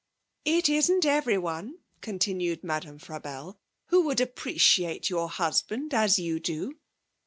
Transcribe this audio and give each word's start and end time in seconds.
'It 0.45 0.67
isn't 0.67 1.05
everyone,' 1.05 1.75
continued 2.01 2.63
Madame 2.63 2.97
Frabelle, 2.97 3.59
'who 3.89 4.01
would 4.01 4.19
appreciate 4.19 5.11
your 5.11 5.29
husband 5.29 5.93
as 5.93 6.17
you 6.17 6.39
do. 6.39 6.79